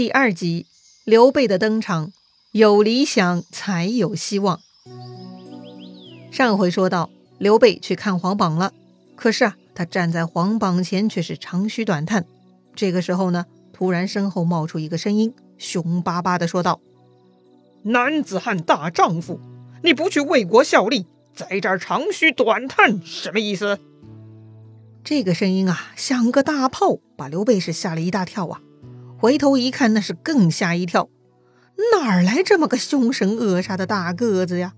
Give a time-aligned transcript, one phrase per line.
[0.00, 0.64] 第二集，
[1.04, 2.10] 刘备的登场，
[2.52, 4.58] 有理想才有希望。
[6.30, 8.72] 上回说到，刘备去看皇榜了，
[9.14, 12.24] 可是啊，他站在皇榜前却是长吁短叹。
[12.74, 13.44] 这个时候呢，
[13.74, 16.80] 突然身后冒出一个声音，凶巴巴的说道
[17.84, 19.38] ：“男子汉大丈夫，
[19.84, 21.04] 你不去为国效力，
[21.34, 23.78] 在这儿长吁短叹，什么意思？”
[25.04, 28.62] 这个声音啊，像个大炮，把刘备是吓了一大跳啊！
[29.20, 31.10] 回头一看，那是更吓一跳，
[31.92, 34.72] 哪儿来这么个凶神恶煞的大个子呀？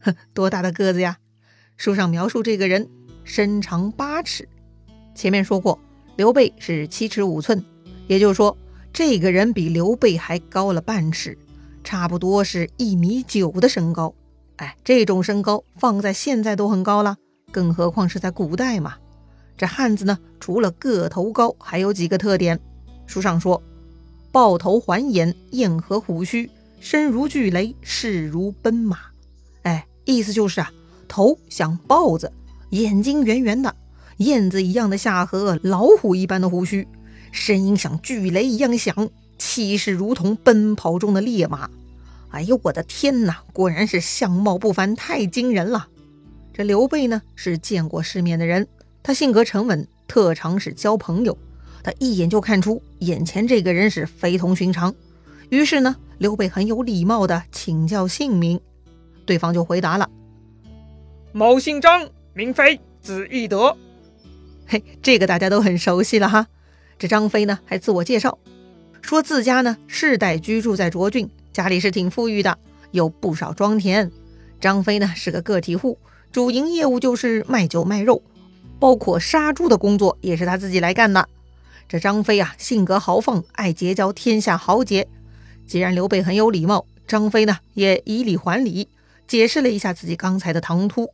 [0.00, 1.18] 哼，多大的个子呀？
[1.76, 2.88] 书上描述这个人
[3.24, 4.48] 身长八尺。
[5.14, 5.78] 前面说过，
[6.16, 7.62] 刘备是七尺五寸，
[8.06, 8.56] 也就是说，
[8.90, 11.36] 这个人比刘备还高了半尺，
[11.84, 14.14] 差不多是一米九的身高。
[14.56, 17.18] 哎，这种身高放在现在都很高了，
[17.52, 18.94] 更何况是在古代嘛？
[19.58, 22.58] 这汉子呢，除了个头高，还有几个特点。
[23.06, 23.62] 书上说：
[24.34, 28.98] 豹头环眼，燕和虎须，身如巨雷，势如奔马。
[29.62, 30.72] 哎，意思就是啊，
[31.06, 32.32] 头像豹子，
[32.70, 33.76] 眼睛圆圆的，
[34.16, 36.88] 燕子一样的下颌，老虎一般的胡须，
[37.30, 41.70] 声音像巨雷一样响，气势如同奔跑中的烈马。
[42.30, 45.86] 哎呦，我的天哪，果然是相貌不凡，太惊人了。
[46.52, 48.66] 这刘备呢，是见过世面的人。
[49.00, 51.38] 他性格沉稳，特长是交朋友。
[51.84, 54.94] 他一眼就看出眼前这个人是非同寻常。
[55.50, 58.60] 于是呢，刘备很有礼貌的请教姓名，
[59.26, 60.08] 对方就回答了
[61.32, 63.76] ：“某姓张，名飞，字翼德。”
[64.66, 66.46] 嘿，这个大家都很熟悉了哈。
[66.98, 68.38] 这张飞呢，还自我介绍，
[69.02, 72.58] 说自家呢世代居住在涿郡，家里是挺富裕的，
[72.90, 74.10] 有不少庄田。
[74.60, 75.98] 张飞呢是个个体户，
[76.32, 78.22] 主营业务就是卖酒卖肉。
[78.80, 81.28] 包括杀猪的工作也是他自己来干的。
[81.88, 85.06] 这张飞啊，性格豪放，爱结交天下豪杰。
[85.66, 88.88] 既然刘备很有礼貌，张飞呢也以礼还礼，
[89.28, 91.10] 解释了一下自己刚才的唐突。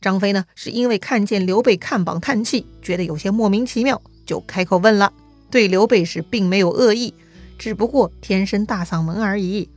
[0.00, 5.12] 张飞呢是因为看见刘备看榜叹气，觉得有些莫名其妙，就开口问了。
[5.50, 7.14] 对刘备是并没有恶意，
[7.56, 9.68] 只不过天生大嗓门而已。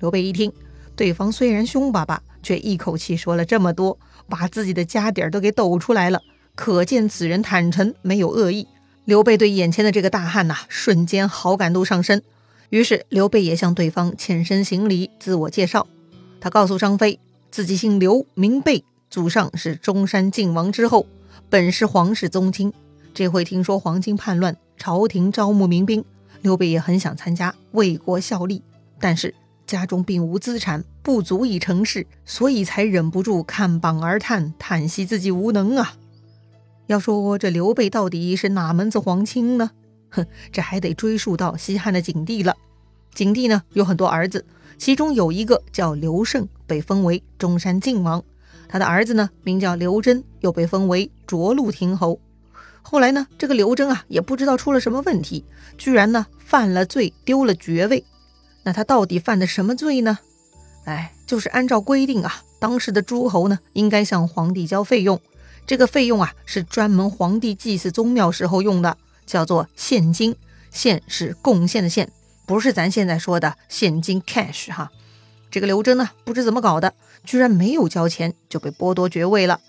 [0.00, 0.52] 刘备一听，
[0.96, 3.98] 对方虽然凶巴巴，却一口气说了这么多，
[4.28, 6.20] 把自己的家底儿都给抖出来了。
[6.56, 8.66] 可见此人坦诚，没有恶意。
[9.04, 12.22] 刘备对眼前的这个大汉呐，瞬间好感度上升。
[12.70, 15.86] 于是刘备也向对方欠身行礼，自我介绍。
[16.40, 17.20] 他告诉张飞，
[17.50, 21.06] 自己姓刘，名备，祖上是中山靖王之后，
[21.50, 22.72] 本是皇室宗亲。
[23.12, 26.02] 这回听说黄巾叛乱，朝廷招募民兵，
[26.40, 28.62] 刘备也很想参加，为国效力。
[28.98, 29.34] 但是
[29.66, 35.94] 家中并无资产，不足以成事，所以才忍不住看榜而叹，叹息自己无能啊。
[36.86, 39.70] 要说这刘备到底是哪门子皇亲呢？
[40.10, 42.54] 哼，这还得追溯到西汉的景帝了。
[43.14, 44.44] 景帝呢有很多儿子，
[44.76, 48.22] 其中有一个叫刘胜，被封为中山靖王。
[48.68, 52.20] 他的儿子呢名叫刘贞，又被封为涿鹿亭侯。
[52.82, 55.44] 后来呢，这个刘贞啊也不知道出了什么问题，
[55.78, 58.04] 居然呢犯了罪，丢了爵位。
[58.62, 60.18] 那他到底犯的什么罪呢？
[60.84, 65.18] 哎，就是按照规定啊，当时的诸侯呢应该向皇帝交费用。
[65.66, 70.36] 这个费用啊，是专门皇帝祭祀宗庙时候用的，叫做献金。
[70.70, 72.10] 献是贡献的献，
[72.46, 74.90] 不是咱现在说的现金 cash 哈。
[75.52, 79.60] 这个刘桢呢，不知怎么搞的，居然没有交钱就被剥夺爵位了。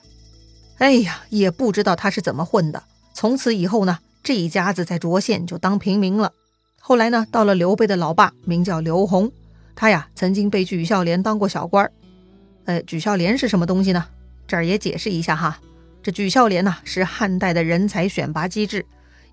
[0.80, 2.84] 哎呀，也不知道他是怎么混的。
[3.14, 6.34] 从此以后呢，这一家子在涿县就当平民了。
[6.80, 9.32] 后来呢，到了刘备的老爸，名叫刘宏，
[9.76, 11.92] 他呀曾经被举孝廉当过小官儿。
[12.66, 14.06] 呃，举孝廉是什么东西呢？
[14.48, 15.60] 这儿也解释一下哈。
[16.06, 18.86] 这举孝廉呐，是汉代的人才选拔机制，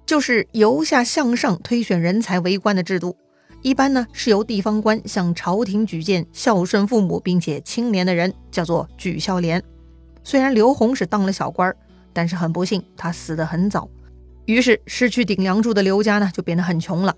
[0.07, 3.15] 就是由下向上推选人才为官的制度。
[3.61, 9.63] 一般呢是由地方官向朝廷举荐孝顺父母并且清廉的人，叫做举孝廉。
[10.25, 11.77] 虽然刘宏是当了小官儿，
[12.11, 13.87] 但是很不幸，他死得很早，
[14.47, 17.15] 于是失去顶梁柱的刘家呢就变得很穷了。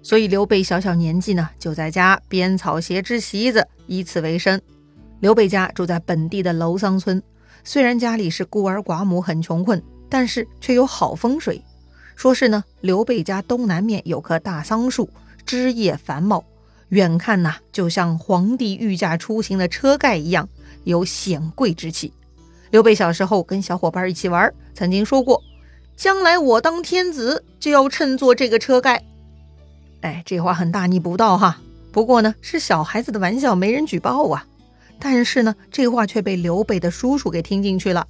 [0.00, 4.60] 所以刘备小小年纪呢就在家编草鞋织席子，以此为生。
[5.18, 7.20] 刘备家住在本地的楼桑村。
[7.64, 11.62] 虽然家里是孤儿寡母，很穷困，但是却有好风水。
[12.16, 15.08] 说是呢，刘备家东南面有棵大桑树，
[15.46, 16.44] 枝叶繁茂，
[16.90, 20.48] 远看呐，就像皇帝御驾出行的车盖一样，
[20.84, 22.12] 有显贵之气。
[22.70, 25.42] 刘备小时候跟小伙伴一起玩，曾经说过
[25.96, 29.04] ：“将来我当天子，就要乘坐这个车盖。”
[30.02, 31.60] 哎，这话很大逆不道哈。
[31.92, 34.46] 不过呢，是小孩子的玩笑，没人举报啊。
[35.04, 38.06] 但是呢，这话却被刘备的叔叔给听进去了。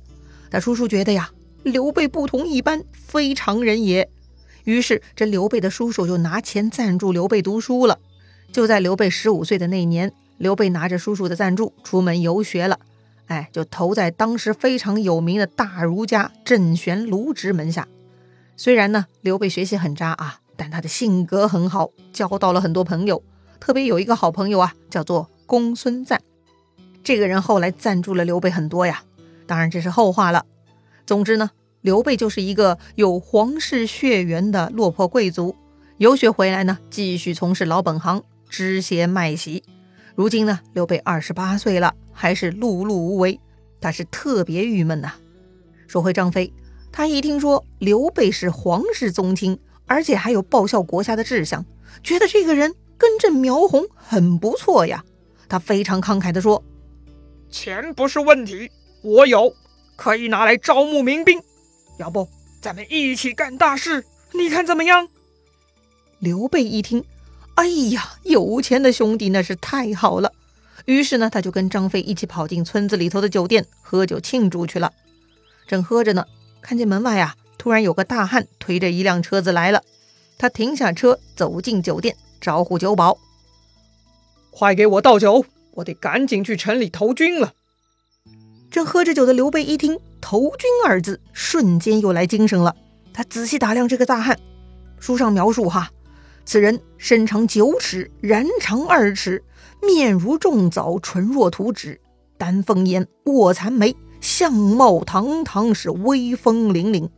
[0.50, 1.30] 他叔叔觉得呀，
[1.62, 4.10] 刘备不同一般，非常人也。
[4.64, 7.98] 于是这刘备的叔叔就拿钱赞助刘备读书了。
[8.52, 12.78] 就在刘备十五岁的那年，刘备拿着叔叔的赞助出门游学了，
[13.28, 17.88] 哎，就投在当时非常有名的大儒家郑玄、卢植门下。
[18.54, 23.22] 虽然呢，刘备学习很渣啊，但他的性格很好，交到了很多朋友。
[23.58, 26.20] 特别有一个好朋友啊，叫做公孙瓒。
[27.04, 29.02] 这个人后来赞助了刘备很多呀，
[29.46, 30.46] 当然这是后话了。
[31.04, 31.50] 总之呢，
[31.81, 35.56] 刘备就是一个有皇室血缘的落魄贵族。
[35.99, 39.64] 游学回来呢，继续从事老本行，织鞋卖席。
[40.14, 43.40] 如今呢，刘备二十八岁了，还是碌碌无为，
[43.81, 45.14] 他是特别郁闷呐。
[45.88, 46.52] 说回张飞，
[46.93, 51.64] 他一听说刘备是皇室宗亲，而且还有报效国家的志向，
[52.02, 55.05] 觉得这个人根正苗红，很不错呀。
[55.48, 56.62] 他非常慷慨地说。
[57.52, 58.70] 钱不是问题，
[59.02, 59.54] 我有，
[59.94, 61.40] 可以拿来招募民兵。
[61.99, 62.26] 要不
[62.60, 64.04] 咱们一起干大事？
[64.32, 65.06] 你看怎么样？
[66.19, 67.04] 刘备一听，
[67.54, 70.32] 哎呀，有钱的兄弟那是太好了。
[70.87, 74.93] 于是呢，他就跟张飞一起跑进村子里头的酒店喝酒庆祝去了。
[75.69, 76.25] 正喝着呢，
[76.62, 79.82] 看见门外啊，突然有个大汉推着一辆车子来了。
[80.38, 83.19] 他停下车，走进酒店，招呼酒保
[84.50, 87.52] ：“快给我倒酒。”我得赶紧去城里投军了。
[88.70, 92.74] 正喝着酒的刘备一听“投军”二字，瞬间又来精神了。
[93.12, 94.38] 他仔细打量这个大汉，
[94.98, 95.90] 书上描述哈，
[96.44, 99.44] 此人身长九尺，髯长二尺，
[99.82, 102.00] 面如重枣，唇若涂脂，
[102.38, 107.10] 丹凤眼，卧蚕眉，相貌堂堂，是威风凛凛。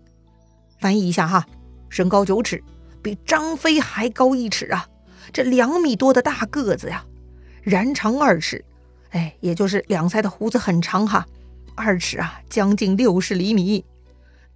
[0.81, 1.47] 翻译一下哈，
[1.89, 2.63] 身高九尺，
[3.01, 4.89] 比张飞还高一尺啊！
[5.33, 7.05] 这两米多的大个子呀！
[7.65, 8.63] 然长二尺，
[9.11, 11.27] 哎，也就是两腮的胡子很长哈，
[11.75, 13.85] 二尺啊，将近六十厘米。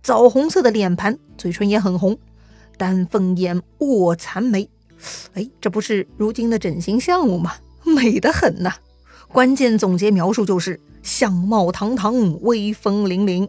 [0.03, 2.19] 枣红色的脸盘，嘴唇也很红，
[2.77, 4.69] 丹凤眼，卧蚕眉，
[5.33, 7.55] 哎，这不是如今的整形项目吗？
[7.83, 8.75] 美得很呐。
[9.29, 13.49] 关键总结描述就是相貌堂堂，威风凛凛。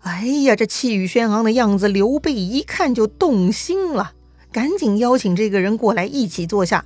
[0.00, 4.14] 哎呀，这气宇轩昂的样子，刘备一看就动心了，
[4.50, 6.84] 赶紧邀请这个人过来一起坐下。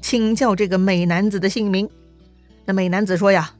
[0.00, 1.88] 请教这个美男子的姓名。
[2.64, 3.54] 那美男子说呀：“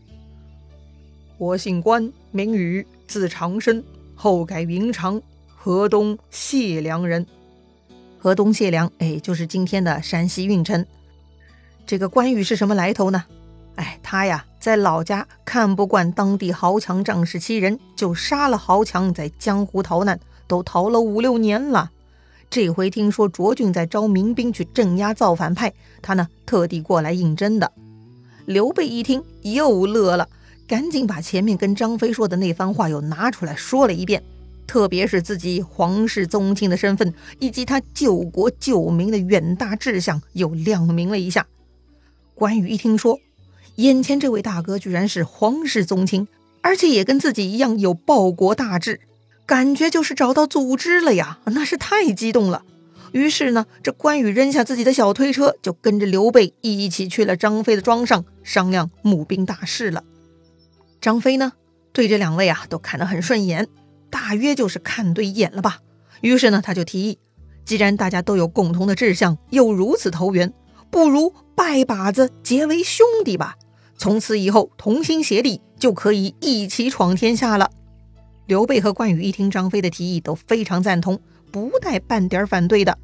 [1.38, 3.82] 我姓关，名羽，字长生，
[4.14, 5.20] 后改云长，
[5.54, 7.26] 河东解良人。
[8.18, 10.84] 河东解良，哎，就是今天的山西运城。
[11.86, 13.24] 这个关羽是什么来头呢？
[13.76, 21.92] 哎，他呀，在老家看不惯当地豪强仗势欺人，就杀了豪强，在江湖逃难，都逃了五六年了。”
[22.50, 27.70] 这回听说卓俊在招民兵去镇压造反派，他呢特地过来应征的。
[28.46, 30.28] 刘备一听又乐了，
[30.66, 34.22] 赶紧把前面跟张飞说的那番话又拿出来说了一遍，
[34.66, 41.46] 特别是自己皇室宗亲的身份以及他救国救民的远大志向，又亮明了一下。
[42.34, 43.20] 关羽一听说，
[43.74, 46.26] 眼前这位大哥居然是皇室宗亲，
[46.62, 49.00] 而且也跟自己一样有报国大志。
[49.48, 52.64] 感觉就是找到组织了呀，那是太激动了。
[53.12, 60.04] 于是呢，这关羽扔下自己的小推车，就跟着刘备一起去了张飞的庄上商量募兵大事了。
[61.00, 61.54] 张飞呢，
[61.94, 63.66] 对这两位啊都看得很顺眼，
[64.10, 65.78] 大约就是看对眼了吧。
[66.20, 67.18] 于是呢，他就提议，
[67.64, 70.52] 既然大家都有共同的志向，又如此投缘，
[70.90, 73.56] 不如拜把子结为兄弟吧。
[73.96, 77.70] 从此以后，同心协力，就可以一起闯天下了。
[78.48, 81.20] 刘备和关羽一听张飞的提议，都非常赞同，
[81.52, 82.96] 不带半点反对的。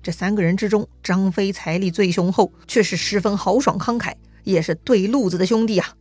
[0.00, 5.96] 这三个人之中，张飞财力最雄厚，却是十分豪爽慷慨，也是对路子的兄弟啊。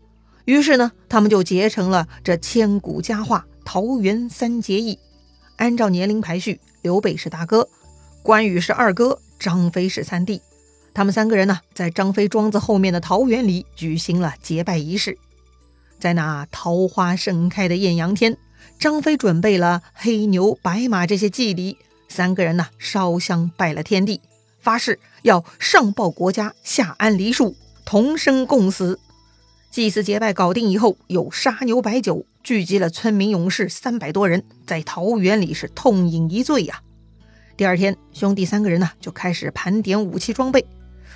[0.46, 5.00] 于是呢，他们就结成了这千古佳话——桃园三结义。
[5.56, 7.68] 按照年龄排序，刘备是大哥，
[8.22, 10.40] 关羽是二哥，张飞是三弟。
[10.94, 15.18] 他们三个人呢，在张飞庄子后面的桃园里举行了结拜仪式。
[15.98, 18.38] 在那桃花盛开的艳阳天。
[18.84, 21.78] 张飞准备了黑牛、白马这些祭礼，
[22.10, 24.20] 三个人呢烧香拜了天地，
[24.60, 29.00] 发誓要上报国家，下安梨树，同生共死。
[29.72, 36.82] 祭祀结拜搞定以后，有杀牛摆酒，聚集了村民勇士三百多人，在桃园里是痛饮一醉呀。
[37.56, 40.66] 第二天，兄弟三个人呢就开始盘点武器装备，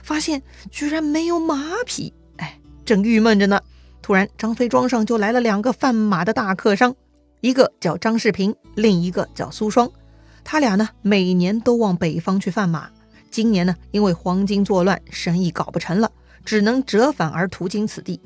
[0.04, 3.60] 发现居然没有马匹，哎，正郁闷着呢，
[4.02, 6.96] 突然张飞庄上就来了两个贩马的大客商。
[7.42, 9.90] 一个叫张世平，另一个叫苏双，
[10.44, 12.90] 他俩呢每年都往北方去贩马。
[13.30, 16.12] 今年呢，因为黄巾作乱，生意搞不成了，
[16.44, 18.20] 只能折返而途经此地。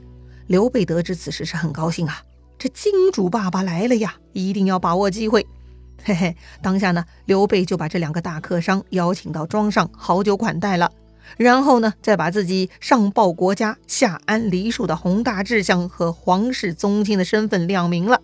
[0.48, 2.22] 刘备得知此事是很高兴啊，
[2.58, 5.46] 这金主爸爸来了呀，一定要把握机会。
[6.04, 10.90] 嘿嘿，当下呢，刘备就把这两个大客商邀请到庄上，好酒款待了。
[11.38, 18.22] 然后呢，再把自己上报国家、下安黎庶的宏大志向和皇室宗亲的身份亮明了。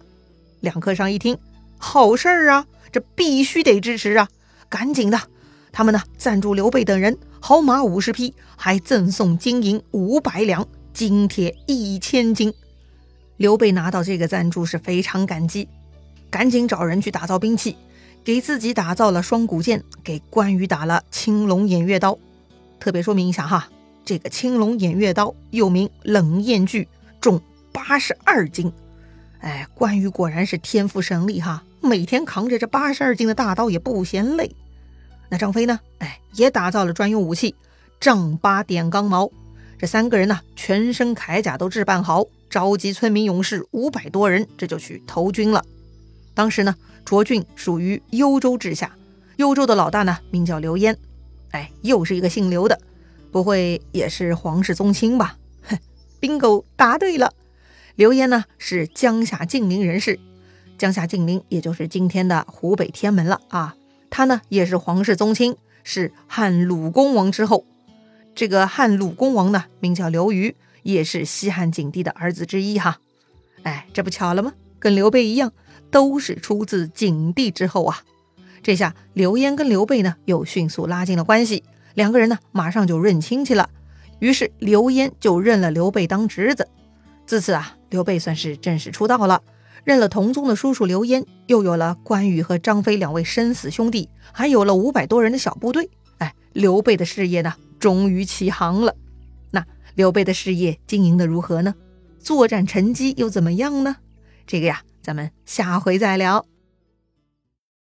[0.60, 1.38] 两客商一听，
[1.78, 4.28] 好事儿啊，这必须得支持啊！
[4.70, 5.20] 赶紧的，
[5.72, 12.54] 他们呢赞助刘备等人好马五十匹，还赠送金银五百两、金铁一千斤。
[13.38, 15.70] 刘备拿到这个赞助是非常感激，
[16.30, 17.78] 赶紧找人去打造兵器，
[18.24, 22.18] 给自己打造了双股剑，给关羽打了青龙偃月刀。
[22.80, 23.70] 特别说明一下哈，
[24.04, 26.88] 这个青龙偃月刀又名冷艳锯，
[27.22, 27.40] 重
[27.72, 28.74] 八十二斤。
[29.40, 34.56] 哎，关羽果然是天赋神力哈，每天扛着这八十二斤的大刀也不嫌累。
[35.30, 35.80] 那张飞呢？
[36.00, 37.56] 哎，也打造了专用武器
[38.00, 39.30] 丈八点钢矛。
[39.78, 45.64] 这三个人呢，全身铠甲都置办好，召集村民勇士五百多人，这就去投军了。
[46.34, 46.76] 当时呢，
[47.06, 48.96] 涿郡属于幽州治下，
[49.36, 50.98] 幽州的老大呢，名叫刘焉。
[51.52, 52.80] 哎，又是一个姓刘的，
[53.32, 55.38] 不会也是皇室宗亲吧？
[55.64, 55.78] 哼
[56.20, 57.32] ，bingo，答对了。
[57.98, 60.20] 刘焉呢是江夏晋陵人士，
[60.78, 63.76] 江夏晋陵也就是今天的湖北天门了啊。
[64.12, 67.66] 他呢也是皇室宗亲，是汉鲁公王之后。
[68.36, 73.00] 这个汉鲁公王呢名叫刘虞，也是西汉景帝的儿子之一哈。
[73.64, 74.54] 哎，这不巧了吗？
[74.78, 75.52] 跟刘备一样，
[75.90, 78.04] 都是出自景帝之后啊。
[78.62, 81.64] 这下刘焉跟刘备呢又迅速拉近了关系，
[81.96, 83.72] 两个人呢马上就认亲戚了。
[84.20, 86.68] 于是刘焉就认了刘备当侄子。
[87.28, 87.76] 自此啊。
[87.90, 89.44] 刘备算是正式出道了，
[89.86, 95.90] 认了同宗的叔叔刘焉，又有了关羽和张飞两位生死兄弟，还有了五百多人的小部队。
[96.18, 98.94] 哎，刘备的事业呢，终于起航了。
[99.52, 99.66] 那
[99.96, 101.76] 刘备的事业经营的如何呢？
[102.20, 103.96] 作战成绩又怎么样呢？
[104.46, 106.46] 这个呀，咱们下回再聊。